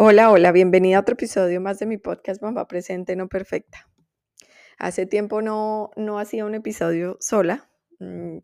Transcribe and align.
Hola, 0.00 0.30
hola, 0.30 0.52
bienvenida 0.52 0.96
a 0.98 1.00
otro 1.00 1.14
episodio 1.14 1.60
más 1.60 1.80
de 1.80 1.86
mi 1.86 1.98
podcast 1.98 2.40
Mamá 2.40 2.68
Presente 2.68 3.16
No 3.16 3.28
Perfecta. 3.28 3.90
Hace 4.78 5.06
tiempo 5.06 5.42
no, 5.42 5.90
no 5.96 6.20
hacía 6.20 6.44
un 6.44 6.54
episodio 6.54 7.16
sola, 7.18 7.68
mm, 7.98 8.38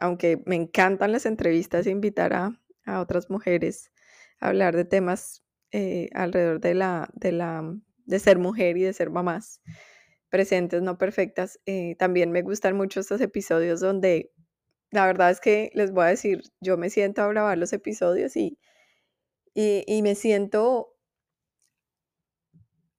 aunque 0.00 0.42
me 0.44 0.56
encantan 0.56 1.12
las 1.12 1.24
entrevistas 1.24 1.86
e 1.86 1.90
invitar 1.90 2.34
a, 2.34 2.60
otras 3.00 3.30
mujeres 3.30 3.90
a 4.38 4.48
hablar 4.48 4.76
de 4.76 4.84
temas 4.84 5.42
eh, 5.72 6.10
alrededor 6.12 6.60
de, 6.60 6.74
la, 6.74 7.08
de, 7.14 7.32
la, 7.32 7.74
de 8.04 8.18
ser 8.18 8.38
mujer 8.38 8.76
y 8.76 8.82
de 8.82 8.92
ser 8.92 9.08
mamás 9.08 9.62
presentes, 10.28 10.82
no 10.82 10.98
perfectas. 10.98 11.58
Eh, 11.64 11.96
también 11.98 12.32
me 12.32 12.42
gustan 12.42 12.76
mucho 12.76 13.00
estos 13.00 13.22
episodios 13.22 13.80
donde 13.80 14.30
la 14.90 15.06
verdad 15.06 15.30
es 15.30 15.40
que 15.40 15.70
les 15.72 15.90
voy 15.90 16.04
a 16.04 16.08
decir, 16.08 16.42
yo 16.60 16.76
me 16.76 16.90
siento 16.90 17.22
a 17.22 17.28
grabar 17.28 17.56
los 17.56 17.72
episodios 17.72 18.36
y 18.36 18.58
y, 19.54 20.02
me 20.02 20.14
siento 20.14 20.96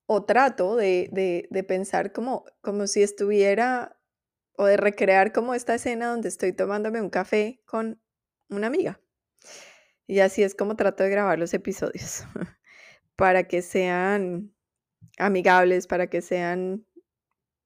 o 0.05 0.25
trato 0.25 0.75
de, 0.75 1.47
pensar 1.67 2.11
como, 2.11 2.45
como 2.61 2.87
si 2.87 3.01
estuviera 3.01 3.97
o 4.57 4.65
de 4.65 4.77
recrear 4.77 5.31
como 5.31 5.53
esta 5.53 5.75
escena 5.75 6.07
donde 6.07 6.29
estoy 6.29 6.53
tomándome 6.53 7.01
un 7.01 7.09
café 7.09 7.61
con 7.65 8.01
una 8.49 8.67
amiga. 8.67 8.99
Y 10.07 10.19
así 10.19 10.43
es 10.43 10.55
como 10.55 10.75
trato 10.75 11.03
de 11.03 11.09
grabar 11.09 11.39
los 11.39 11.53
episodios, 11.53 12.25
para 13.15 13.47
que 13.47 13.61
sean 13.61 14.53
amigables, 15.17 15.87
para 15.87 16.07
que 16.07 16.21
sean 16.21 16.85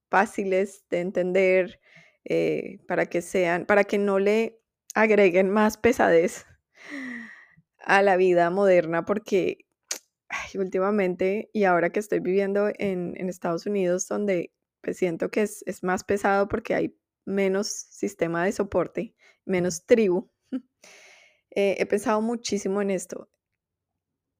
fáciles 0.10 0.86
de 0.90 1.00
entender, 1.00 1.82
eh, 2.24 2.80
para 2.88 3.08
que 3.08 3.22
sean, 3.22 3.66
para 3.66 3.84
que 3.84 3.98
no 3.98 4.20
le 4.20 4.62
agreguen 4.94 5.50
más 5.50 5.78
pesadez 5.78 6.46
a 7.86 8.02
la 8.02 8.18
vida 8.18 8.50
moderna 8.50 9.06
porque 9.06 9.66
últimamente 10.56 11.50
y 11.54 11.64
ahora 11.64 11.92
que 11.92 12.00
estoy 12.00 12.20
viviendo 12.20 12.70
en, 12.78 13.16
Estados 13.30 13.66
Unidos 13.66 14.08
donde 14.08 14.52
pues, 14.82 14.98
siento 14.98 15.30
que 15.30 15.42
es, 15.42 15.84
más 15.84 16.04
pesado 16.04 16.48
porque 16.48 16.74
hay 16.74 16.98
menos 17.26 17.68
sistema 17.68 18.44
de 18.44 18.52
soporte, 18.52 19.16
menos 19.46 19.86
tribu, 19.86 20.30
eh, 21.52 21.76
he 21.80 21.86
pensado 21.86 22.22
muchísimo 22.22 22.82
en 22.82 22.92
esto. 22.92 23.30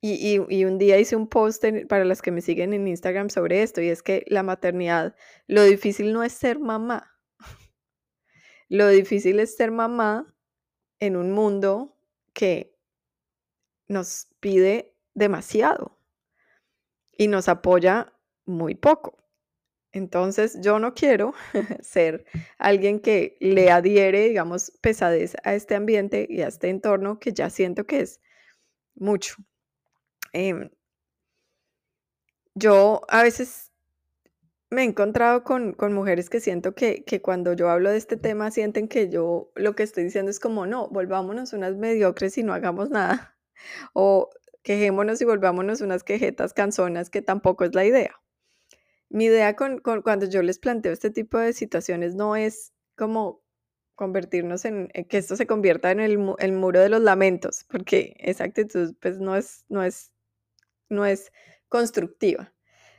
Y, 0.08 0.38
un 0.38 0.78
día 0.78 1.00
hice 1.00 1.16
un 1.16 1.28
post 1.28 1.64
para 1.90 2.06
las 2.06 2.22
que 2.22 2.30
me 2.30 2.42
siguen 2.42 2.74
en 2.74 2.88
Instagram 2.88 3.32
sobre 3.32 3.64
esto, 3.64 3.82
y 3.82 3.88
es 3.90 4.04
que 4.04 4.24
la 4.28 4.44
maternidad, 4.44 5.16
lo 5.48 5.64
difícil 5.64 6.14
no 6.14 6.24
es 6.24 6.34
ser 6.34 6.60
mamá, 6.60 7.18
lo 8.70 8.88
difícil 8.88 9.40
es 9.40 9.56
ser 9.56 9.72
mamá 9.72 10.32
en 11.00 11.16
un 11.16 11.32
mundo 11.32 11.98
que 12.34 12.75
nos 13.88 14.28
pide 14.40 14.96
demasiado 15.14 15.98
y 17.18 17.28
nos 17.28 17.48
apoya 17.48 18.14
muy 18.46 18.76
poco. 18.76 19.18
Entonces 19.92 20.60
yo 20.62 20.78
no 20.78 20.94
quiero 20.94 21.34
ser 21.82 22.26
alguien 22.58 23.00
que 23.00 23.38
le 23.40 23.72
adhiere, 23.72 24.28
digamos, 24.28 24.72
pesadez 24.82 25.36
a 25.44 25.56
este 25.56 25.76
ambiente 25.76 26.28
y 26.30 26.42
a 26.42 26.50
este 26.50 26.70
entorno 26.70 27.20
que 27.20 27.32
ya 27.32 27.50
siento 27.50 27.86
que 27.86 28.02
es 28.02 28.20
mucho. 28.96 29.36
Em, 30.34 30.70
yo 32.56 33.02
a 33.08 33.24
veces 33.24 33.72
me 34.70 34.82
he 34.82 34.86
encontrado 34.86 35.44
con, 35.46 35.76
mujeres 35.94 36.30
que 36.30 36.42
siento 36.42 36.76
que, 36.76 37.06
que, 37.06 37.22
cuando 37.22 37.54
yo 37.54 37.70
hablo 37.70 37.90
de 37.92 37.98
este 37.98 38.18
tema 38.18 38.52
sienten 38.52 38.90
que 38.90 39.10
yo 39.10 39.52
lo 39.56 39.76
que 39.76 39.84
estoy 39.84 40.04
diciendo 40.04 40.30
es 40.32 40.40
como, 40.42 40.66
no, 40.66 40.90
volvámonos 40.90 41.54
unas 41.54 41.76
mediocres 41.76 42.38
y 42.38 42.44
no 42.44 42.54
hagamos 42.54 42.90
nada 42.90 43.35
o 43.94 44.30
quejémonos 44.64 45.22
y 45.22 45.26
volvámonos 45.26 45.82
unas 45.82 46.04
quejetas 46.04 46.54
canzonas, 46.54 47.10
que 47.10 47.22
tampoco 47.22 47.64
es 47.66 47.76
la 47.76 47.86
idea. 47.86 48.20
Mi 49.10 49.26
idea 49.26 49.56
con, 49.56 49.80
cuando 49.80 50.26
yo 50.26 50.42
les 50.42 50.60
planteo 50.60 50.92
este 50.92 51.12
tipo 51.12 51.38
de 51.38 51.54
situaciones 51.54 52.16
no 52.16 52.36
es 52.36 52.74
como 52.96 53.44
convertirnos 53.94 54.66
en, 54.66 54.90
que 54.90 55.18
esto 55.18 55.36
se 55.36 55.48
convierta 55.48 55.92
en 55.92 56.00
el, 56.00 56.18
muro 56.18 56.80
de 56.80 56.90
los 56.90 57.02
lamentos, 57.02 57.66
porque 57.70 58.16
esa 58.20 58.44
actitud 58.44 58.96
pues 59.00 59.20
no 59.20 59.36
es, 59.36 59.66
no 59.70 59.84
es, 59.84 60.12
no 60.90 61.06
es 61.06 61.32
constructiva. 61.70 62.54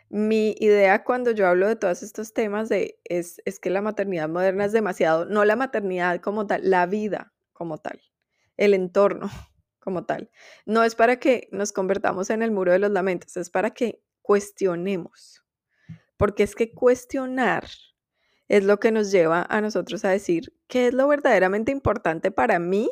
Mi 0.09 0.55
idea 0.61 1.05
cuando 1.05 1.33
yo 1.33 1.49
hablo 1.49 1.67
de 1.67 1.77
todos 1.77 2.03
estos 2.03 2.33
temas 2.33 2.69
de, 2.69 3.00
es, 3.05 3.43
es 3.44 3.59
que 3.59 3.71
la 3.71 3.83
maternidad 3.83 4.28
moderna 4.28 4.65
es 4.65 4.73
demasiado, 4.73 5.27
no 5.27 5.44
la 5.44 5.56
maternidad 5.56 6.21
como 6.21 6.47
tal, 6.47 6.71
la 6.71 6.87
vida 6.87 7.34
como 7.53 7.78
tal, 7.78 8.00
el 8.56 8.73
entorno, 8.73 9.28
como 9.87 10.05
tal. 10.05 10.31
No 10.65 10.83
es 10.83 10.97
para 10.97 11.21
que 11.21 11.49
nos 11.53 11.71
convertamos 11.73 12.29
en 12.31 12.43
el 12.43 12.51
muro 12.51 12.73
de 12.73 12.81
los 12.81 12.91
lamentos, 12.91 13.37
es 13.37 13.51
para 13.51 13.71
que 13.71 14.03
cuestionemos. 14.21 15.45
Porque 16.17 16.43
es 16.43 16.57
que 16.57 16.73
cuestionar 16.73 17.69
es 18.49 18.65
lo 18.65 18.81
que 18.81 18.91
nos 18.91 19.13
lleva 19.13 19.47
a 19.49 19.61
nosotros 19.61 20.05
a 20.05 20.11
decir 20.11 20.53
qué 20.67 20.89
es 20.89 20.95
lo 20.95 21.07
verdaderamente 21.07 21.71
importante 21.71 22.33
para 22.33 22.59
mí 22.59 22.91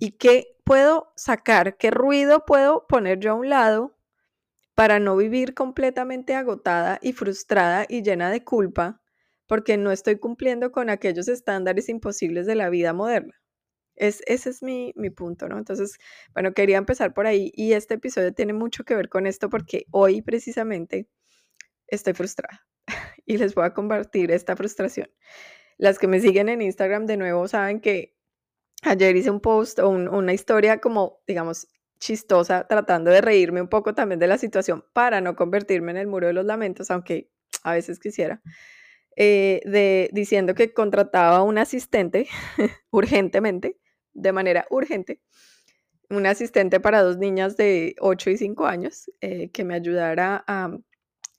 y 0.00 0.18
qué 0.18 0.58
puedo 0.64 1.12
sacar, 1.14 1.76
qué 1.76 1.92
ruido 1.92 2.44
puedo 2.44 2.88
poner 2.88 3.20
yo 3.20 3.30
a 3.30 3.34
un 3.34 3.48
lado 3.48 3.96
para 4.74 4.98
no 4.98 5.16
vivir 5.16 5.54
completamente 5.54 6.34
agotada 6.34 6.98
y 7.02 7.12
frustrada 7.12 7.86
y 7.88 8.02
llena 8.02 8.32
de 8.32 8.42
culpa 8.42 9.00
porque 9.46 9.76
no 9.76 9.92
estoy 9.92 10.18
cumpliendo 10.18 10.72
con 10.72 10.90
aquellos 10.90 11.28
estándares 11.28 11.88
imposibles 11.88 12.46
de 12.46 12.56
la 12.56 12.68
vida 12.68 12.92
moderna. 12.92 13.40
Es, 13.96 14.22
ese 14.26 14.50
es 14.50 14.62
mi, 14.62 14.92
punto, 15.16 15.48
¿no? 15.48 15.58
Entonces, 15.58 15.96
bueno, 16.34 16.52
quería 16.52 16.78
empezar 16.78 17.14
por 17.14 17.26
ahí 17.26 17.52
y 17.54 17.72
este 17.72 17.94
episodio 17.94 18.32
tiene 18.32 18.52
mucho 18.52 18.84
que 18.84 18.94
ver 18.94 19.08
con 19.08 19.26
esto 19.26 19.48
porque 19.48 19.86
hoy 19.90 20.22
precisamente 20.22 21.08
estoy 21.86 22.12
frustrada 22.14 22.66
y 23.26 23.38
les 23.38 23.54
voy 23.54 23.64
a 23.64 23.74
compartir 23.74 24.30
esta 24.30 24.56
frustración. 24.56 25.08
Las 25.78 25.98
que 25.98 26.06
me 26.06 26.20
siguen 26.20 26.48
en 26.48 26.62
Instagram 26.62 27.06
de 27.06 27.16
nuevo 27.16 27.48
saben 27.48 27.80
que 27.80 28.16
ayer 28.82 29.16
hice 29.16 29.30
un 29.30 29.40
post 29.40 29.78
o 29.78 29.88
una 29.88 30.32
historia 30.32 30.80
como, 30.80 31.20
digamos, 31.26 31.68
chistosa, 31.98 32.66
tratando 32.68 33.10
de 33.10 33.20
reírme 33.20 33.60
un 33.62 33.68
poco 33.68 33.94
también 33.94 34.18
de 34.18 34.26
la 34.26 34.38
situación 34.38 34.84
para 34.92 35.20
no 35.20 35.36
convertirme 35.36 35.92
en 35.92 35.98
el 35.98 36.06
muro 36.06 36.26
de 36.26 36.32
los 36.34 36.44
lamentos, 36.44 36.90
aunque 36.90 37.30
a 37.62 37.72
veces 37.72 37.98
quisiera. 37.98 38.42
Eh, 39.18 39.62
de, 39.64 40.10
diciendo 40.12 40.54
que 40.54 40.74
contrataba 40.74 41.42
un 41.42 41.56
asistente 41.56 42.28
urgentemente 42.90 43.78
de 44.16 44.32
manera 44.32 44.66
urgente 44.70 45.20
un 46.10 46.26
asistente 46.26 46.80
para 46.80 47.02
dos 47.02 47.18
niñas 47.18 47.56
de 47.56 47.94
8 48.00 48.30
y 48.30 48.36
5 48.36 48.66
años 48.66 49.10
eh, 49.20 49.50
que 49.50 49.64
me 49.64 49.74
ayudara 49.74 50.44
a 50.46 50.76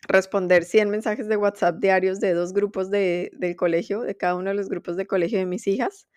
responder 0.08 0.64
100 0.64 0.90
mensajes 0.90 1.28
de 1.28 1.38
WhatsApp 1.38 1.78
diarios 1.80 2.20
de 2.20 2.34
dos 2.34 2.54
grupos 2.54 2.90
de, 2.90 3.32
del 3.34 3.56
colegio, 3.56 4.02
de 4.02 4.16
cada 4.16 4.36
uno 4.36 4.50
de 4.50 4.56
los 4.56 4.70
grupos 4.70 4.96
de 4.96 5.08
colegio 5.08 5.40
de 5.40 5.46
mis 5.46 5.68
hijas, 5.68 6.08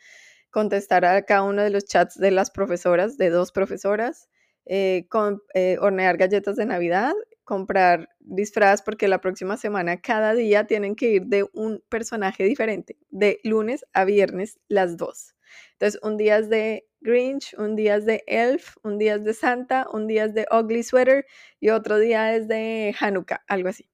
contestar 0.50 1.04
a 1.04 1.22
cada 1.22 1.42
uno 1.42 1.62
de 1.62 1.70
los 1.70 1.84
chats 1.86 2.16
de 2.16 2.30
las 2.30 2.50
profesoras, 2.50 3.16
de 3.16 3.30
dos 3.30 3.52
profesoras, 3.52 4.28
eh, 4.66 5.06
con, 5.08 5.42
eh, 5.54 5.78
hornear 5.80 6.16
galletas 6.16 6.56
de 6.56 6.66
Navidad, 6.66 7.14
comprar 7.44 8.08
disfraz 8.20 8.82
porque 8.82 9.08
la 9.08 9.20
próxima 9.20 9.56
semana 9.56 10.00
cada 10.00 10.34
día 10.34 10.66
tienen 10.66 10.94
que 10.94 11.10
ir 11.10 11.26
de 11.26 11.46
un 11.52 11.82
personaje 11.88 12.44
diferente, 12.44 12.96
de 13.10 13.40
lunes 13.42 13.84
a 13.92 14.04
viernes 14.04 14.60
las 14.68 14.96
dos. 14.96 15.34
Entonces, 15.72 16.00
un 16.02 16.16
día 16.16 16.38
es 16.38 16.48
de 16.48 16.86
Grinch, 17.00 17.54
un 17.58 17.76
día 17.76 17.96
es 17.96 18.06
de 18.06 18.22
Elf, 18.26 18.76
un 18.82 18.98
día 18.98 19.14
es 19.14 19.24
de 19.24 19.34
Santa, 19.34 19.86
un 19.92 20.06
día 20.06 20.24
es 20.24 20.34
de 20.34 20.46
Ugly 20.50 20.82
Sweater 20.82 21.26
y 21.58 21.70
otro 21.70 21.98
día 21.98 22.34
es 22.34 22.48
de 22.48 22.94
Hanukkah, 23.00 23.42
algo 23.48 23.68
así. 23.68 23.90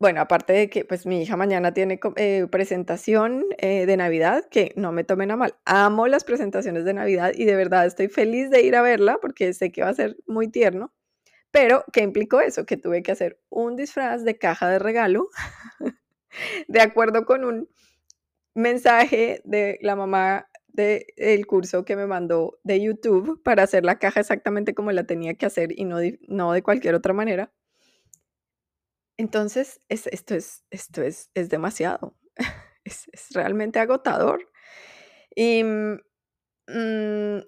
Bueno, 0.00 0.22
aparte 0.22 0.54
de 0.54 0.70
que 0.70 0.86
pues 0.86 1.04
mi 1.04 1.20
hija 1.20 1.36
mañana 1.36 1.74
tiene 1.74 2.00
eh, 2.16 2.46
presentación 2.50 3.44
eh, 3.58 3.84
de 3.84 3.96
Navidad, 3.98 4.46
que 4.50 4.72
no 4.74 4.92
me 4.92 5.04
tomen 5.04 5.30
a 5.30 5.36
mal, 5.36 5.54
amo 5.66 6.06
las 6.06 6.24
presentaciones 6.24 6.86
de 6.86 6.94
Navidad 6.94 7.32
y 7.34 7.44
de 7.44 7.54
verdad 7.54 7.84
estoy 7.84 8.08
feliz 8.08 8.48
de 8.48 8.62
ir 8.62 8.76
a 8.76 8.82
verla 8.82 9.18
porque 9.20 9.52
sé 9.52 9.70
que 9.70 9.82
va 9.82 9.90
a 9.90 9.94
ser 9.94 10.16
muy 10.26 10.48
tierno, 10.48 10.94
pero 11.50 11.84
¿qué 11.92 12.00
implicó 12.02 12.40
eso? 12.40 12.64
Que 12.64 12.78
tuve 12.78 13.02
que 13.02 13.12
hacer 13.12 13.40
un 13.50 13.76
disfraz 13.76 14.24
de 14.24 14.38
caja 14.38 14.70
de 14.70 14.78
regalo 14.78 15.28
de 16.68 16.80
acuerdo 16.80 17.26
con 17.26 17.44
un 17.44 17.68
mensaje 18.54 19.42
de 19.44 19.78
la 19.82 19.96
mamá 19.96 20.48
del 20.68 21.46
curso 21.46 21.84
que 21.84 21.96
me 21.96 22.06
mandó 22.06 22.58
de 22.64 22.80
YouTube 22.80 23.42
para 23.42 23.64
hacer 23.64 23.84
la 23.84 23.98
caja 23.98 24.20
exactamente 24.20 24.74
como 24.74 24.92
la 24.92 25.04
tenía 25.04 25.34
que 25.34 25.46
hacer 25.46 25.78
y 25.78 25.84
no 25.84 25.98
de, 25.98 26.18
no 26.28 26.52
de 26.52 26.62
cualquier 26.62 26.94
otra 26.94 27.12
manera. 27.12 27.52
Entonces, 29.16 29.80
esto, 29.88 30.34
es, 30.34 30.64
esto 30.70 31.02
es, 31.02 31.30
es 31.34 31.50
demasiado, 31.50 32.16
es, 32.84 33.06
realmente 33.34 33.78
agotador. 33.78 34.48
Y 35.36 35.62
mm, 35.62 36.00
mm, 36.68 37.40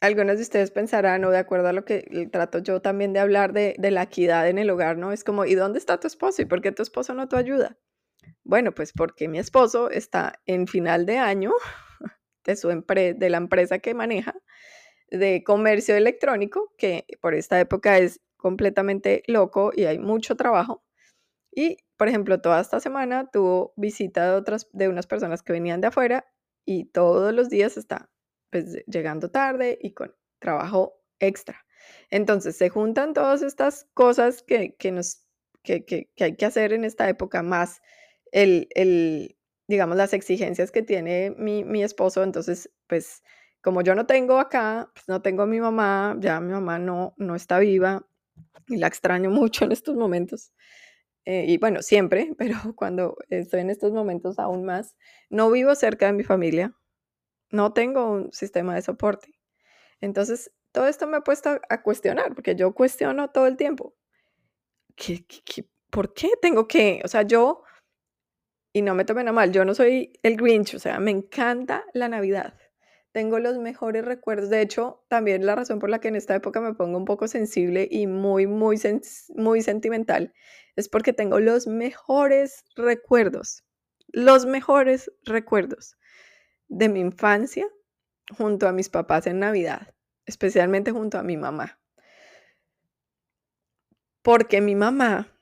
algunos 0.00 0.36
de 0.36 0.42
ustedes 0.42 0.72
pensarán, 0.72 1.24
o 1.24 1.30
de 1.30 1.38
acuerdo 1.38 1.68
a 1.68 1.72
lo 1.72 1.84
que 1.84 2.28
trato 2.32 2.58
yo 2.58 2.82
también 2.82 3.12
de 3.12 3.20
hablar 3.20 3.52
de, 3.52 3.76
de 3.78 3.90
la 3.92 4.02
equidad 4.02 4.48
en 4.48 4.58
el 4.58 4.70
hogar, 4.70 4.98
¿no? 4.98 5.12
Es 5.12 5.22
como, 5.22 5.44
¿y 5.44 5.54
dónde 5.54 5.78
está 5.78 6.00
tu 6.00 6.08
esposo? 6.08 6.42
¿Y 6.42 6.46
por 6.46 6.60
qué 6.62 6.72
tu 6.72 6.82
esposo 6.82 7.14
no 7.14 7.28
te 7.28 7.36
ayuda? 7.36 7.78
Bueno, 8.44 8.72
pues 8.72 8.92
porque 8.92 9.28
mi 9.28 9.38
esposo 9.38 9.90
está 9.90 10.40
en 10.46 10.66
final 10.66 11.06
de 11.06 11.18
año 11.18 11.52
de, 12.44 13.30
la 13.30 13.36
empresa 13.36 13.78
que 13.78 13.94
maneja, 13.94 14.34
de 15.08 15.42
comercio 15.44 15.96
electrónico, 15.96 16.72
que 16.76 17.06
por 17.20 17.34
esta 17.34 17.60
época 17.60 17.98
es 17.98 18.20
completamente 18.36 19.22
loco 19.26 19.72
y 19.74 19.84
hay 19.84 19.98
mucho 19.98 20.36
trabajo. 20.36 20.84
Y, 21.54 21.76
por 21.96 22.08
ejemplo, 22.08 22.40
toda 22.40 22.60
esta 22.60 22.80
semana 22.80 23.28
tuvo 23.30 23.74
visita 23.76 24.30
de 24.30 24.36
otras, 24.36 24.68
de 24.72 24.88
unas 24.88 25.06
personas 25.06 25.42
que 25.42 25.52
venían 25.52 25.80
de 25.80 25.88
afuera 25.88 26.26
y 26.64 26.86
todos 26.86 27.32
los 27.34 27.48
días 27.50 27.76
está 27.76 28.10
pues, 28.50 28.84
llegando 28.86 29.30
tarde 29.30 29.78
y 29.80 29.92
con 29.92 30.14
trabajo 30.38 31.00
extra. 31.20 31.64
Entonces, 32.10 32.56
se 32.56 32.68
juntan 32.70 33.12
todas 33.12 33.42
estas 33.42 33.86
cosas 33.94 34.42
que, 34.42 34.74
nos, 34.92 35.26
que, 35.62 35.84
que, 35.84 36.10
hay 36.18 36.36
que 36.36 36.46
hacer 36.46 36.72
en 36.72 36.84
esta 36.84 37.08
época, 37.08 37.42
más 37.42 37.80
el, 38.32 38.68
el 38.74 39.36
digamos, 39.68 39.96
las 39.96 40.12
exigencias 40.12 40.70
que 40.72 40.82
tiene 40.82 41.34
mi, 41.38 41.64
mi, 41.64 41.82
esposo. 41.82 42.22
Entonces, 42.22 42.70
pues, 42.88 43.22
como 43.62 43.82
yo 43.82 43.94
no 43.94 44.06
tengo 44.06 44.38
acá, 44.38 44.90
pues 44.92 45.08
no 45.08 45.22
tengo 45.22 45.42
a 45.42 45.46
mi 45.46 45.60
mamá, 45.60 46.16
ya 46.18 46.40
mi 46.40 46.52
mamá 46.52 46.78
no, 46.78 47.14
no 47.16 47.36
está 47.36 47.58
viva 47.58 48.06
y 48.68 48.76
la 48.76 48.88
extraño 48.88 49.30
mucho 49.30 49.64
en 49.64 49.72
estos 49.72 49.96
momentos. 49.96 50.52
Eh, 51.24 51.44
y 51.48 51.58
bueno, 51.58 51.82
siempre, 51.82 52.34
pero 52.38 52.56
cuando 52.74 53.16
estoy 53.30 53.60
en 53.60 53.70
estos 53.70 53.92
momentos 53.92 54.38
aún 54.38 54.64
más, 54.64 54.96
no 55.30 55.50
vivo 55.50 55.74
cerca 55.74 56.06
de 56.06 56.12
mi 56.12 56.24
familia, 56.24 56.74
no 57.50 57.72
tengo 57.72 58.10
un 58.10 58.32
sistema 58.32 58.74
de 58.74 58.82
soporte. 58.82 59.34
Entonces, 60.00 60.52
todo 60.72 60.86
esto 60.86 61.06
me 61.06 61.18
ha 61.18 61.20
puesto 61.20 61.60
a 61.68 61.82
cuestionar, 61.82 62.34
porque 62.34 62.56
yo 62.56 62.74
cuestiono 62.74 63.30
todo 63.30 63.46
el 63.46 63.56
tiempo. 63.56 63.94
¿Qué, 64.96 65.24
por 65.90 66.14
qué 66.14 66.30
tengo 66.40 66.66
que? 66.66 67.02
O 67.04 67.08
sea, 67.08 67.22
yo, 67.22 67.62
y 68.72 68.82
no 68.82 68.94
me 68.94 69.04
tomen 69.04 69.28
a 69.28 69.32
mal, 69.32 69.52
yo 69.52 69.64
no 69.64 69.74
soy 69.74 70.18
el 70.22 70.36
Grinch, 70.36 70.74
o 70.74 70.78
sea, 70.78 70.98
me 70.98 71.10
encanta 71.10 71.84
la 71.92 72.08
Navidad. 72.08 72.54
Tengo 73.12 73.38
los 73.38 73.58
mejores 73.58 74.04
recuerdos. 74.04 74.48
De 74.48 74.62
hecho, 74.62 75.04
también 75.08 75.44
la 75.44 75.54
razón 75.54 75.78
por 75.78 75.90
la 75.90 76.00
que 76.00 76.08
en 76.08 76.16
esta 76.16 76.34
época 76.34 76.62
me 76.62 76.72
pongo 76.74 76.96
un 76.96 77.04
poco 77.04 77.28
sensible 77.28 77.86
y 77.90 78.06
muy, 78.06 78.46
muy, 78.46 78.80
muy 79.34 79.62
sentimental 79.62 80.32
es 80.76 80.88
porque 80.88 81.12
tengo 81.12 81.38
los 81.38 81.66
mejores 81.66 82.64
recuerdos, 82.74 83.64
los 84.08 84.46
mejores 84.46 85.12
recuerdos 85.24 85.98
de 86.68 86.88
mi 86.88 87.00
infancia 87.00 87.68
junto 88.34 88.66
a 88.66 88.72
mis 88.72 88.88
papás 88.88 89.26
en 89.26 89.40
Navidad, 89.40 89.94
especialmente 90.24 90.90
junto 90.90 91.18
a 91.18 91.22
mi 91.22 91.36
mamá. 91.36 91.78
Porque 94.22 94.62
mi 94.62 94.74
mamá 94.74 95.38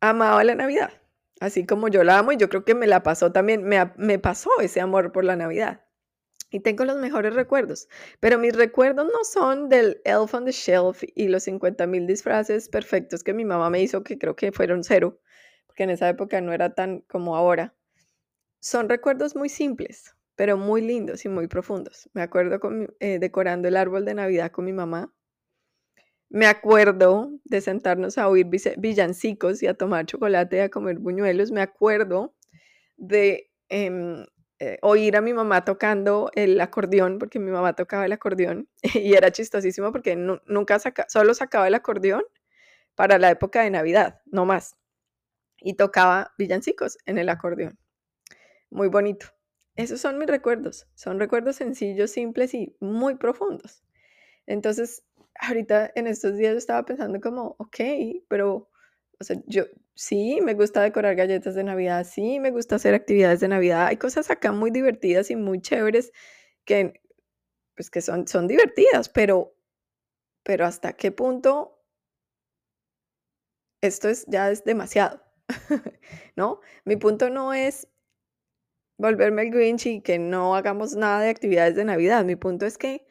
amaba 0.00 0.44
la 0.44 0.54
Navidad, 0.54 1.01
así 1.42 1.66
como 1.66 1.88
yo 1.88 2.04
la 2.04 2.18
amo 2.18 2.32
y 2.32 2.36
yo 2.36 2.48
creo 2.48 2.64
que 2.64 2.74
me 2.74 2.86
la 2.86 3.02
pasó 3.02 3.32
también, 3.32 3.64
me, 3.64 3.92
me 3.96 4.18
pasó 4.18 4.50
ese 4.60 4.80
amor 4.80 5.10
por 5.10 5.24
la 5.24 5.34
Navidad 5.34 5.82
y 6.50 6.60
tengo 6.60 6.84
los 6.84 6.98
mejores 6.98 7.34
recuerdos, 7.34 7.88
pero 8.20 8.38
mis 8.38 8.54
recuerdos 8.54 9.06
no 9.06 9.24
son 9.24 9.68
del 9.68 10.00
Elf 10.04 10.34
on 10.34 10.44
the 10.44 10.52
Shelf 10.52 11.02
y 11.14 11.28
los 11.28 11.44
50 11.44 11.86
mil 11.86 12.06
disfraces 12.06 12.68
perfectos 12.68 13.24
que 13.24 13.34
mi 13.34 13.44
mamá 13.44 13.70
me 13.70 13.82
hizo, 13.82 14.04
que 14.04 14.18
creo 14.18 14.36
que 14.36 14.52
fueron 14.52 14.84
cero, 14.84 15.18
porque 15.66 15.82
en 15.82 15.90
esa 15.90 16.08
época 16.08 16.40
no 16.40 16.52
era 16.52 16.74
tan 16.74 17.00
como 17.00 17.36
ahora. 17.36 17.74
Son 18.60 18.88
recuerdos 18.88 19.34
muy 19.34 19.48
simples, 19.48 20.14
pero 20.36 20.56
muy 20.56 20.82
lindos 20.82 21.24
y 21.24 21.28
muy 21.28 21.48
profundos. 21.48 22.08
Me 22.12 22.22
acuerdo 22.22 22.60
con, 22.60 22.94
eh, 23.00 23.18
decorando 23.18 23.66
el 23.66 23.76
árbol 23.76 24.04
de 24.04 24.14
Navidad 24.14 24.52
con 24.52 24.64
mi 24.64 24.72
mamá. 24.72 25.12
Me 26.34 26.46
acuerdo 26.46 27.30
de 27.44 27.60
sentarnos 27.60 28.16
a 28.16 28.26
oír 28.26 28.46
villancicos 28.78 29.62
y 29.62 29.66
a 29.66 29.74
tomar 29.74 30.06
chocolate 30.06 30.56
y 30.56 30.60
a 30.60 30.70
comer 30.70 30.98
buñuelos. 30.98 31.50
Me 31.50 31.60
acuerdo 31.60 32.34
de 32.96 33.50
em, 33.68 34.24
eh, 34.58 34.78
oír 34.80 35.14
a 35.18 35.20
mi 35.20 35.34
mamá 35.34 35.66
tocando 35.66 36.30
el 36.34 36.58
acordeón, 36.58 37.18
porque 37.18 37.38
mi 37.38 37.50
mamá 37.50 37.74
tocaba 37.74 38.06
el 38.06 38.12
acordeón 38.12 38.66
y 38.94 39.12
era 39.12 39.30
chistosísimo 39.30 39.92
porque 39.92 40.16
nunca 40.16 40.78
saca, 40.78 41.04
solo 41.10 41.34
sacaba 41.34 41.68
el 41.68 41.74
acordeón 41.74 42.22
para 42.94 43.18
la 43.18 43.30
época 43.30 43.62
de 43.62 43.70
Navidad, 43.70 44.22
no 44.24 44.46
más. 44.46 44.74
Y 45.58 45.74
tocaba 45.74 46.32
villancicos 46.38 46.96
en 47.04 47.18
el 47.18 47.28
acordeón. 47.28 47.78
Muy 48.70 48.88
bonito. 48.88 49.26
Esos 49.76 50.00
son 50.00 50.18
mis 50.18 50.28
recuerdos. 50.28 50.86
Son 50.94 51.20
recuerdos 51.20 51.56
sencillos, 51.56 52.10
simples 52.10 52.54
y 52.54 52.74
muy 52.80 53.16
profundos. 53.16 53.84
Entonces, 54.46 55.04
ahorita 55.40 55.92
en 55.94 56.06
estos 56.06 56.36
días 56.36 56.56
estaba 56.56 56.84
pensando 56.84 57.20
como, 57.20 57.56
ok, 57.58 57.78
pero 58.28 58.70
o 59.20 59.24
sea, 59.24 59.36
yo 59.46 59.64
sí 59.94 60.40
me 60.42 60.54
gusta 60.54 60.82
decorar 60.82 61.14
galletas 61.14 61.54
de 61.54 61.62
Navidad, 61.64 62.04
sí 62.04 62.40
me 62.40 62.50
gusta 62.50 62.76
hacer 62.76 62.94
actividades 62.94 63.40
de 63.40 63.48
Navidad. 63.48 63.86
Hay 63.86 63.96
cosas 63.96 64.30
acá 64.30 64.50
muy 64.50 64.72
divertidas 64.72 65.30
y 65.30 65.36
muy 65.36 65.60
chéveres 65.60 66.12
que, 66.64 67.00
pues, 67.76 67.90
que 67.90 68.00
son, 68.00 68.26
son 68.26 68.48
divertidas, 68.48 69.08
pero, 69.08 69.54
pero 70.42 70.66
hasta 70.66 70.94
qué 70.94 71.12
punto 71.12 71.84
esto 73.80 74.08
es, 74.08 74.24
ya 74.26 74.50
es 74.50 74.64
demasiado, 74.64 75.22
¿no? 76.36 76.60
Mi 76.84 76.96
punto 76.96 77.30
no 77.30 77.52
es 77.52 77.88
volverme 78.98 79.42
el 79.42 79.50
Grinch 79.50 79.86
y 79.86 80.00
que 80.00 80.18
no 80.18 80.56
hagamos 80.56 80.94
nada 80.96 81.20
de 81.20 81.30
actividades 81.30 81.76
de 81.76 81.84
Navidad. 81.84 82.24
Mi 82.24 82.36
punto 82.36 82.66
es 82.66 82.78
que, 82.78 83.06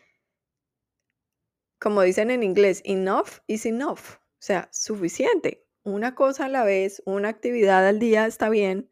como 1.81 2.01
dicen 2.03 2.31
en 2.31 2.43
inglés, 2.43 2.81
enough 2.85 3.39
is 3.47 3.65
enough. 3.65 4.17
O 4.39 4.43
sea, 4.43 4.69
suficiente 4.71 5.65
una 5.83 6.15
cosa 6.15 6.45
a 6.45 6.49
la 6.49 6.63
vez, 6.63 7.01
una 7.05 7.29
actividad 7.29 7.87
al 7.87 7.99
día 7.99 8.27
está 8.27 8.49
bien, 8.49 8.89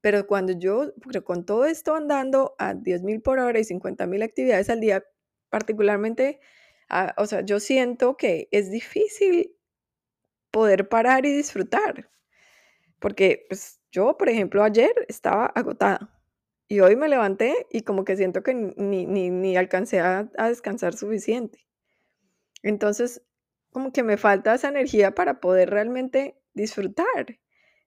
pero 0.00 0.26
cuando 0.26 0.52
yo, 0.52 0.92
con 1.24 1.44
todo 1.44 1.66
esto 1.66 1.94
andando 1.94 2.54
a 2.58 2.74
10.000 2.74 3.22
por 3.22 3.38
hora 3.38 3.58
y 3.58 3.64
50.000 3.64 4.22
actividades 4.24 4.70
al 4.70 4.80
día, 4.80 5.04
particularmente, 5.50 6.40
ah, 6.88 7.14
o 7.18 7.26
sea, 7.26 7.42
yo 7.42 7.60
siento 7.60 8.16
que 8.16 8.48
es 8.52 8.70
difícil 8.70 9.54
poder 10.50 10.88
parar 10.88 11.26
y 11.26 11.32
disfrutar, 11.32 12.10
porque 12.98 13.46
pues, 13.48 13.80
yo, 13.92 14.16
por 14.16 14.28
ejemplo, 14.28 14.62
ayer 14.62 14.92
estaba 15.08 15.46
agotada 15.46 16.10
y 16.68 16.80
hoy 16.80 16.96
me 16.96 17.08
levanté 17.08 17.66
y 17.70 17.82
como 17.82 18.04
que 18.04 18.16
siento 18.16 18.42
que 18.42 18.54
ni, 18.54 19.06
ni, 19.06 19.56
alcancé 19.56 20.00
a, 20.00 20.30
a 20.38 20.48
descansar 20.48 20.94
suficiente. 20.94 21.69
Entonces, 22.62 23.22
como 23.70 23.92
que 23.92 24.02
me 24.02 24.16
falta 24.16 24.54
esa 24.54 24.68
energía 24.68 25.14
para 25.14 25.40
poder 25.40 25.70
realmente 25.70 26.36
disfrutar 26.54 27.38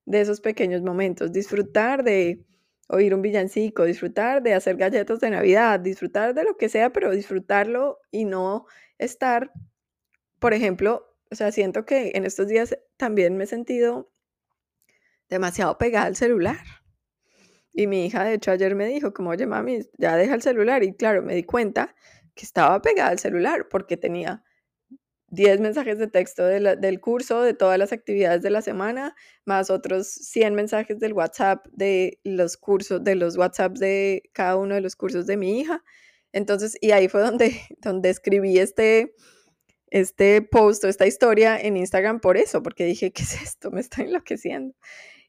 de 0.05 0.21
esos 0.21 0.41
pequeños 0.41 0.81
momentos, 0.81 1.31
disfrutar 1.31 2.03
de 2.03 2.45
oír 2.87 3.13
un 3.13 3.21
villancico, 3.21 3.85
disfrutar 3.85 4.43
de 4.43 4.53
hacer 4.53 4.75
galletas 4.77 5.19
de 5.19 5.29
Navidad, 5.29 5.79
disfrutar 5.79 6.33
de 6.33 6.43
lo 6.43 6.57
que 6.57 6.69
sea, 6.69 6.91
pero 6.91 7.11
disfrutarlo 7.11 7.99
y 8.11 8.25
no 8.25 8.65
estar, 8.97 9.51
por 10.39 10.53
ejemplo, 10.53 11.13
o 11.31 11.35
sea, 11.35 11.51
siento 11.51 11.85
que 11.85 12.11
en 12.15 12.25
estos 12.25 12.47
días 12.47 12.77
también 12.97 13.37
me 13.37 13.45
he 13.45 13.47
sentido 13.47 14.11
demasiado 15.29 15.77
pegada 15.77 16.05
al 16.05 16.15
celular. 16.15 16.59
Y 17.73 17.87
mi 17.87 18.05
hija, 18.05 18.23
de 18.23 18.35
hecho, 18.35 18.51
ayer 18.51 18.75
me 18.75 18.85
dijo, 18.85 19.13
como, 19.13 19.31
oye, 19.31 19.47
mami, 19.47 19.79
ya 19.97 20.15
deja 20.15 20.35
el 20.35 20.43
celular. 20.43 20.83
Y 20.83 20.93
claro, 20.93 21.23
me 21.23 21.33
di 21.33 21.43
cuenta 21.43 21.95
que 22.35 22.45
estaba 22.45 22.79
pegada 22.83 23.09
al 23.09 23.19
celular 23.19 23.67
porque 23.67 23.97
tenía 23.97 24.43
10 25.33 25.59
mensajes 25.61 25.97
de 25.97 26.07
texto 26.07 26.45
del 26.45 26.99
curso, 26.99 27.41
de 27.41 27.53
todas 27.53 27.77
las 27.77 27.91
actividades 27.91 28.41
de 28.41 28.49
la 28.49 28.61
semana, 28.61 29.15
más 29.45 29.69
otros 29.69 30.07
100 30.07 30.55
mensajes 30.55 30.99
del 30.99 31.13
WhatsApp 31.13 31.65
de 31.71 32.19
los 32.23 32.57
cursos, 32.57 33.03
de 33.03 33.15
los 33.15 33.37
WhatsApps 33.37 33.79
de 33.79 34.23
cada 34.33 34.57
uno 34.57 34.75
de 34.75 34.81
los 34.81 34.95
cursos 34.95 35.25
de 35.27 35.37
mi 35.37 35.59
hija. 35.59 35.83
Entonces, 36.31 36.77
y 36.81 36.91
ahí 36.91 37.07
fue 37.07 37.21
donde, 37.21 37.59
donde 37.81 38.09
escribí 38.09 38.57
este, 38.59 39.15
este 39.89 40.41
post 40.41 40.83
o 40.83 40.87
esta 40.87 41.07
historia 41.07 41.59
en 41.59 41.77
Instagram 41.77 42.19
por 42.19 42.37
eso, 42.37 42.63
porque 42.63 42.85
dije, 42.85 43.11
¿qué 43.11 43.23
es 43.23 43.41
esto? 43.41 43.71
Me 43.71 43.81
está 43.81 44.01
enloqueciendo. 44.03 44.75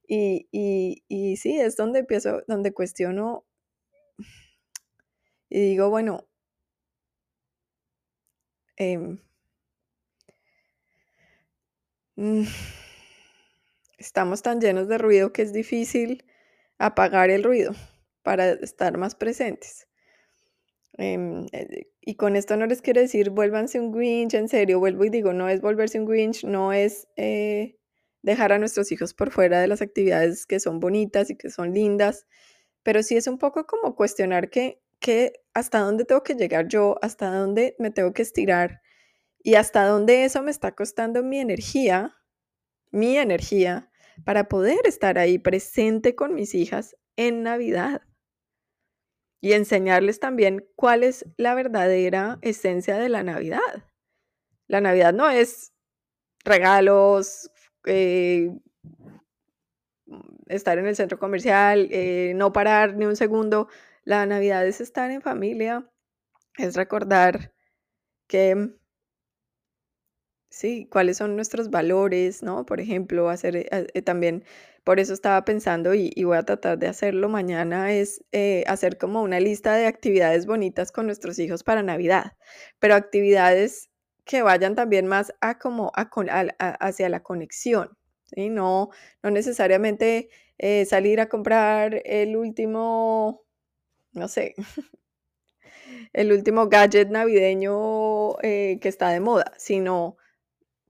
Y, 0.06 0.48
y, 0.50 1.36
sí, 1.38 1.58
es 1.58 1.76
donde 1.76 2.00
empiezo, 2.00 2.42
donde 2.46 2.72
cuestiono 2.74 3.46
y 5.48 5.60
digo, 5.60 5.88
bueno, 5.88 6.26
Mm, 8.78 9.18
estamos 13.98 14.42
tan 14.42 14.60
llenos 14.60 14.88
de 14.88 14.98
ruido 14.98 15.32
que 15.32 15.42
es 15.42 15.52
difícil 15.52 16.24
apagar 16.78 17.30
el 17.30 17.44
ruido 17.44 17.74
para 18.22 18.52
estar 18.52 18.96
más 18.98 19.14
presentes. 19.14 19.86
Em, 20.96 21.46
eh, 21.52 21.88
y 22.00 22.14
con 22.14 22.36
esto 22.36 22.56
no 22.56 22.66
les 22.66 22.80
quiero 22.80 23.00
decir 23.00 23.30
vuélvanse 23.30 23.80
un 23.80 23.90
Grinch, 23.90 24.34
en 24.34 24.48
serio, 24.48 24.78
vuelvo 24.78 25.04
y 25.04 25.10
digo, 25.10 25.32
no 25.32 25.48
es 25.48 25.60
volverse 25.60 25.98
un 25.98 26.06
Grinch, 26.06 26.44
no 26.44 26.72
es 26.72 27.08
eh, 27.16 27.76
dejar 28.22 28.52
a 28.52 28.58
nuestros 28.58 28.92
hijos 28.92 29.12
por 29.14 29.30
fuera 29.30 29.60
de 29.60 29.66
las 29.68 29.82
actividades 29.82 30.46
que 30.46 30.60
son 30.60 30.80
bonitas 30.80 31.30
y 31.30 31.36
que 31.36 31.50
son 31.50 31.72
lindas, 31.74 32.26
pero 32.82 33.02
sí 33.02 33.16
es 33.16 33.26
un 33.26 33.38
poco 33.38 33.66
como 33.66 33.96
cuestionar 33.96 34.50
que, 34.50 34.80
que 35.00 35.32
hasta 35.52 35.80
dónde 35.80 36.04
tengo 36.04 36.22
que 36.22 36.34
llegar 36.34 36.68
yo, 36.68 36.96
hasta 37.02 37.28
dónde 37.30 37.74
me 37.78 37.90
tengo 37.90 38.12
que 38.12 38.22
estirar 38.22 38.80
y 39.44 39.56
hasta 39.56 39.86
dónde 39.86 40.24
eso 40.24 40.42
me 40.42 40.50
está 40.50 40.74
costando 40.74 41.22
mi 41.22 41.38
energía, 41.38 42.16
mi 42.90 43.18
energía, 43.18 43.90
para 44.24 44.48
poder 44.48 44.80
estar 44.86 45.18
ahí 45.18 45.38
presente 45.38 46.16
con 46.16 46.34
mis 46.34 46.54
hijas 46.54 46.96
en 47.16 47.44
Navidad. 47.44 48.02
y 49.40 49.52
enseñarles 49.52 50.20
también 50.20 50.66
cuál 50.74 51.02
es 51.04 51.26
la 51.36 51.54
verdadera 51.54 52.38
esencia 52.42 52.96
de 52.96 53.10
la 53.10 53.22
Navidad. 53.22 53.60
La 54.68 54.80
Navidad 54.80 55.12
no 55.12 55.28
es 55.28 55.74
regalos, 56.44 57.50
eh, 57.86 58.50
estar 60.46 60.78
en 60.78 60.86
el 60.86 60.96
centro 60.96 61.18
comercial, 61.18 61.88
eh, 61.90 62.32
no 62.36 62.52
parar 62.52 62.94
ni 62.96 63.06
un 63.06 63.16
segundo. 63.16 63.68
La 64.04 64.26
Navidad 64.26 64.66
es 64.66 64.80
estar 64.80 65.10
en 65.10 65.22
familia, 65.22 65.90
es 66.56 66.76
recordar 66.76 67.52
que 68.28 68.74
Sí, 70.54 70.86
cuáles 70.88 71.16
son 71.16 71.34
nuestros 71.34 71.68
valores, 71.70 72.44
¿no? 72.44 72.64
Por 72.64 72.80
ejemplo, 72.80 73.28
hacer 73.28 73.56
eh, 73.56 73.68
eh, 73.92 74.02
también, 74.02 74.44
por 74.84 75.00
eso 75.00 75.12
estaba 75.12 75.44
pensando 75.44 75.94
y, 75.94 76.12
voy 76.22 76.36
a 76.36 76.44
tratar 76.44 76.78
de 76.78 76.86
hacerlo 76.86 77.28
mañana, 77.28 77.92
es 77.92 78.24
eh, 78.30 78.62
hacer 78.68 78.96
como 78.96 79.22
una 79.22 79.40
lista 79.40 79.74
de 79.74 79.86
actividades 79.86 80.46
bonitas 80.46 80.92
con 80.92 81.06
nuestros 81.06 81.40
hijos 81.40 81.64
para 81.64 81.82
Navidad, 81.82 82.34
pero 82.78 82.94
actividades 82.94 83.90
que 84.24 84.42
vayan 84.42 84.76
también 84.76 85.08
más 85.08 85.34
a 85.40 85.58
como 85.58 85.90
a 85.96 86.08
hacia 86.80 87.08
la 87.08 87.22
conexión, 87.24 87.98
¿sí? 88.32 88.48
No, 88.48 88.90
no 89.24 89.30
necesariamente 89.32 90.28
salir 90.86 91.20
a 91.20 91.28
comprar 91.28 92.00
el 92.04 92.36
último, 92.36 93.44
no 94.12 94.28
sé, 94.28 94.54
el 96.12 96.32
último 96.32 96.68
gadget 96.68 97.10
navideño 97.10 98.36
que 98.38 98.78
está 98.84 99.08
de 99.10 99.20
moda, 99.20 99.52
sino 99.58 100.16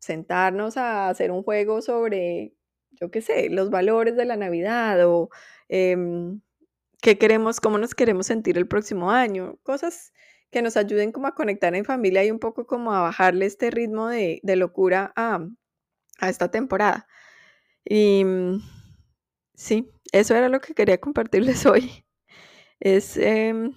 sentarnos 0.04 0.76
a 0.76 1.08
hacer 1.08 1.30
un 1.30 1.42
juego 1.42 1.82
sobre, 1.82 2.54
yo 2.92 3.10
qué 3.10 3.22
sé, 3.22 3.48
los 3.50 3.70
valores 3.70 4.16
de 4.16 4.26
la 4.26 4.36
Navidad 4.36 5.06
o 5.08 5.30
em, 5.68 6.40
qué 7.02 7.18
queremos, 7.18 7.60
cómo 7.60 7.78
nos 7.78 7.94
queremos 7.94 8.26
sentir 8.26 8.58
el 8.58 8.68
próximo 8.68 9.10
año, 9.10 9.58
cosas 9.62 10.12
que 10.50 10.62
nos 10.62 10.76
ayuden 10.76 11.12
como 11.12 11.26
a 11.26 11.34
conectar 11.34 11.74
en 11.74 11.84
familia 11.84 12.24
y 12.24 12.30
un 12.30 12.38
poco 12.38 12.66
como 12.66 12.92
a 12.92 13.02
bajarle 13.02 13.46
este 13.46 13.70
ritmo 13.70 14.08
de, 14.08 14.40
locura 14.56 15.12
a, 15.16 15.40
esta 16.22 16.50
temporada. 16.50 17.08
Y 17.84 18.24
mm, 18.24 18.60
sí, 19.54 19.90
eso 20.12 20.36
era 20.36 20.48
lo 20.48 20.60
que 20.60 20.74
quería 20.74 20.98
compartirles 21.00 21.66
hoy. 21.66 22.04
Es 22.80 23.16
em, 23.16 23.74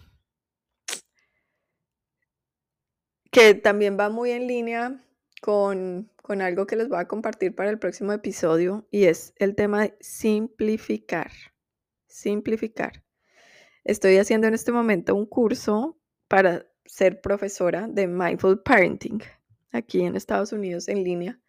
que 3.31 3.53
también 3.55 3.97
va 3.99 4.09
muy 4.09 4.31
en 4.31 4.47
línea 4.47 5.06
con, 5.41 6.11
algo 6.41 6.67
que 6.67 6.75
les 6.75 6.89
voy 6.89 6.99
a 6.99 7.07
compartir 7.07 7.55
para 7.55 7.69
el 7.69 7.79
próximo 7.79 8.11
episodio 8.11 8.87
y 8.91 9.05
es 9.05 9.33
el 9.37 9.55
tema 9.55 9.83
de 9.83 9.97
simplificar. 9.99 11.31
Simplificar. 12.07 13.03
Estoy 13.83 14.17
haciendo 14.17 14.47
en 14.47 14.53
este 14.53 14.71
momento 14.71 15.15
un 15.15 15.25
curso 15.25 15.99
para 16.27 16.67
ser 16.85 17.21
profesora 17.21 17.87
de 17.87 18.07
Mindful 18.07 18.61
Parenting 18.61 19.21
aquí 19.71 20.01
en 20.01 20.15
Estados 20.15 20.51
Unidos 20.51 20.87
en 20.87 21.03
línea 21.03 21.39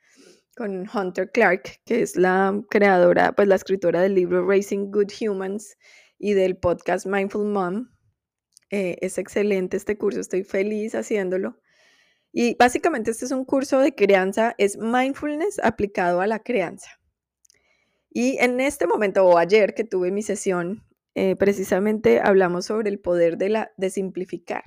con 0.57 0.87
Hunter 0.93 1.31
Clark, 1.31 1.81
que 1.85 2.03
es 2.03 2.17
la 2.17 2.61
creadora, 2.69 3.33
pues 3.33 3.47
la 3.47 3.55
escritora 3.55 4.03
del 4.03 4.17
libro 4.17 4.45
Raising 4.45 4.91
Good 4.91 5.13
Humans 5.21 5.77
y 6.19 6.33
del 6.33 6.57
podcast 6.57 7.07
Mindful 7.07 7.47
Mom. 7.47 7.91
Eh, 8.71 8.99
es 9.01 9.19
excelente 9.19 9.77
este 9.77 9.97
curso, 9.97 10.19
estoy 10.19 10.43
feliz 10.43 10.97
haciéndolo. 10.97 11.61
Y 12.33 12.57
básicamente 12.57 13.11
este 13.11 13.25
es 13.25 13.33
un 13.33 13.45
curso 13.45 13.81
de 13.81 13.95
crianza, 13.95 14.55
es 14.59 14.77
mindfulness 14.77 15.61
aplicado 15.63 16.21
a 16.21 16.27
la 16.27 16.41
crianza. 16.41 16.91
Y 18.11 18.39
en 18.39 18.61
este 18.61 18.87
momento 18.87 19.25
o 19.25 19.39
ayer 19.39 19.75
que 19.75 19.85
tuve 19.85 20.11
mi 20.11 20.23
sesión, 20.23 20.85
eh, 21.15 21.37
precisamente 21.37 22.21
hablamos 22.21 22.67
sobre 22.67 22.91
el 22.91 23.01
poder 23.01 23.39
de, 23.39 23.49
la, 23.49 23.73
de 23.77 23.91
simplificar, 23.91 24.63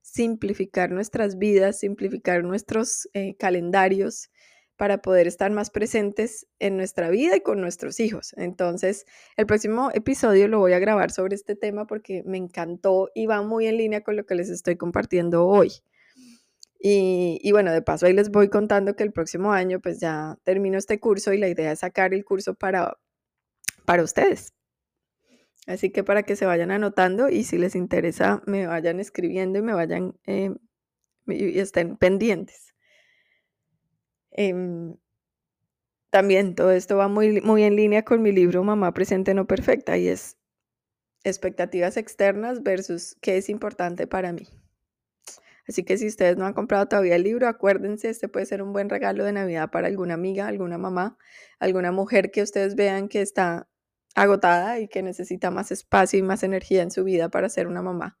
simplificar 0.00 0.90
nuestras 0.90 1.38
vidas, 1.38 1.78
simplificar 1.78 2.44
nuestros 2.44 3.08
eh, 3.14 3.36
calendarios 3.36 4.30
para 4.76 5.02
poder 5.02 5.26
estar 5.26 5.50
más 5.50 5.70
presentes 5.70 6.46
en 6.58 6.76
nuestra 6.76 7.10
vida 7.10 7.36
y 7.36 7.40
con 7.40 7.60
nuestros 7.60 8.00
hijos. 8.00 8.34
Entonces, 8.36 9.04
el 9.36 9.46
próximo 9.46 9.90
episodio 9.94 10.48
lo 10.48 10.58
voy 10.58 10.72
a 10.72 10.78
grabar 10.78 11.10
sobre 11.10 11.34
este 11.34 11.54
tema 11.56 11.86
porque 11.86 12.22
me 12.24 12.38
encantó 12.38 13.10
y 13.14 13.26
va 13.26 13.42
muy 13.42 13.66
en 13.66 13.76
línea 13.76 14.02
con 14.02 14.16
lo 14.16 14.24
que 14.26 14.34
les 14.34 14.48
estoy 14.48 14.76
compartiendo 14.76 15.46
hoy. 15.46 15.70
Y, 16.84 17.52
bueno, 17.52 17.70
de 17.72 17.80
paso 17.80 18.06
ahí 18.06 18.12
les 18.12 18.30
voy 18.30 18.48
contando 18.48 18.96
que 18.96 19.04
el 19.04 19.12
próximo 19.12 19.52
año 19.52 19.80
pues 19.80 20.00
ya 20.00 20.36
termino 20.42 20.78
este 20.78 20.98
curso 20.98 21.32
y 21.32 21.38
la 21.38 21.46
idea 21.48 21.70
es 21.70 21.78
sacar 21.78 22.12
el 22.12 22.24
curso 22.24 22.54
para, 22.54 22.98
para 23.84 24.02
ustedes. 24.02 24.52
Así 25.68 25.90
que 25.90 26.02
para 26.02 26.24
que 26.24 26.34
se 26.34 26.44
vayan 26.44 26.72
anotando 26.72 27.28
y 27.28 27.44
si 27.44 27.56
les 27.56 27.76
interesa 27.76 28.42
me 28.46 28.66
vayan 28.66 28.98
escribiendo 28.98 29.60
y 29.60 29.62
me 29.62 29.74
vayan 29.74 30.18
eh, 30.26 30.50
y 31.28 31.60
estén 31.60 31.96
pendientes. 31.96 32.74
Em, 34.32 34.96
también 36.10 36.56
todo 36.56 36.72
esto 36.72 36.96
va 36.96 37.06
muy, 37.06 37.40
muy 37.42 37.62
en 37.62 37.76
línea 37.76 38.04
con 38.04 38.22
mi 38.22 38.32
libro 38.32 38.64
Mamá 38.64 38.92
Presente 38.92 39.34
No 39.34 39.46
Perfecta 39.46 39.96
y 39.98 40.08
es 40.08 40.36
expectativas 41.22 41.96
externas 41.96 42.64
versus 42.64 43.16
qué 43.20 43.36
es 43.36 43.48
importante 43.48 44.08
para 44.08 44.32
mí. 44.32 44.61
Así 45.68 45.84
que 45.84 45.96
si 45.96 46.08
ustedes 46.08 46.36
no 46.36 46.46
han 46.46 46.54
comprado 46.54 46.86
todavía 46.86 47.16
el 47.16 47.22
libro, 47.22 47.46
acuérdense, 47.46 48.10
este 48.10 48.28
puede 48.28 48.46
ser 48.46 48.62
un 48.62 48.72
buen 48.72 48.88
regalo 48.88 49.24
de 49.24 49.32
Navidad 49.32 49.70
para 49.70 49.86
alguna 49.86 50.14
amiga, 50.14 50.48
alguna 50.48 50.76
mamá, 50.76 51.18
alguna 51.60 51.92
mujer 51.92 52.30
que 52.30 52.42
ustedes 52.42 52.74
vean 52.74 53.08
que 53.08 53.22
está 53.22 53.68
agotada 54.14 54.80
y 54.80 54.88
que 54.88 55.02
necesita 55.02 55.50
más 55.50 55.70
espacio 55.70 56.18
y 56.18 56.22
más 56.22 56.42
energía 56.42 56.82
en 56.82 56.90
su 56.90 57.04
vida 57.04 57.28
para 57.28 57.48
ser 57.48 57.68
una 57.68 57.82
mamá 57.82 58.18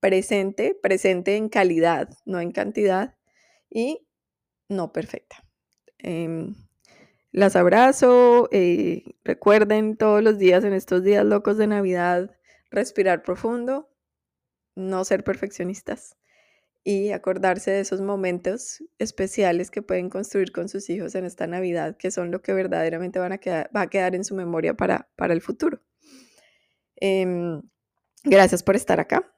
presente, 0.00 0.76
presente 0.80 1.36
en 1.36 1.48
calidad, 1.48 2.10
no 2.26 2.40
en 2.40 2.52
cantidad 2.52 3.14
y 3.70 4.06
no 4.68 4.92
perfecta. 4.92 5.44
Em, 5.98 6.54
las 7.30 7.56
abrazo, 7.56 8.48
eh, 8.52 9.04
recuerden 9.24 9.96
todos 9.96 10.22
los 10.22 10.38
días 10.38 10.64
en 10.64 10.72
estos 10.72 11.04
días 11.04 11.24
locos 11.24 11.56
de 11.56 11.68
Navidad, 11.68 12.36
respirar 12.70 13.22
profundo, 13.22 13.90
no 14.74 15.04
ser 15.04 15.24
perfeccionistas 15.24 16.16
y 16.84 17.10
acordarse 17.10 17.70
de 17.70 17.80
esos 17.80 18.00
momentos 18.00 18.82
especiales 18.98 19.70
que 19.70 19.82
pueden 19.82 20.10
construir 20.10 20.50
con 20.52 20.68
sus 20.68 20.90
hijos 20.90 21.14
en 21.14 21.24
esta 21.24 21.46
Navidad, 21.46 21.96
que 21.96 22.10
son 22.10 22.30
lo 22.30 22.42
que 22.42 22.52
verdaderamente 22.52 23.18
van 23.18 23.32
a 23.32 23.38
quedar, 23.38 23.70
va 23.74 23.82
a 23.82 23.90
quedar 23.90 24.14
en 24.14 24.24
su 24.24 24.34
memoria 24.34 24.74
para, 24.74 25.08
para 25.16 25.32
el 25.32 25.40
futuro. 25.40 25.80
Em, 26.96 27.62
gracias 28.24 28.62
por 28.62 28.76
estar 28.76 29.00
acá 29.00 29.32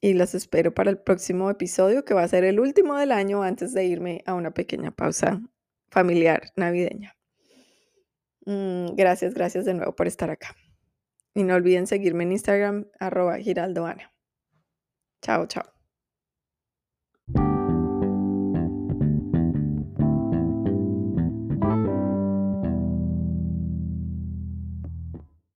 y 0.00 0.14
los 0.14 0.34
espero 0.34 0.74
para 0.74 0.90
el 0.90 0.98
próximo 0.98 1.48
episodio, 1.50 2.04
que 2.04 2.14
va 2.14 2.24
a 2.24 2.28
ser 2.28 2.44
el 2.44 2.58
último 2.58 2.96
del 2.96 3.12
año 3.12 3.42
antes 3.42 3.72
de 3.72 3.84
irme 3.84 4.22
a 4.26 4.34
una 4.34 4.50
pequeña 4.50 4.90
pausa 4.90 5.40
familiar 5.90 6.52
navideña. 6.56 7.16
Mm, 8.44 8.96
gracias, 8.96 9.34
gracias 9.34 9.64
de 9.64 9.74
nuevo 9.74 9.94
por 9.94 10.08
estar 10.08 10.30
acá. 10.30 10.56
Y 11.34 11.44
no 11.44 11.54
olviden 11.54 11.86
seguirme 11.86 12.24
en 12.24 12.32
Instagram, 12.32 12.88
arroba 12.98 13.38
giraldoana. 13.38 14.12
Chao, 15.22 15.46
chao. 15.46 15.71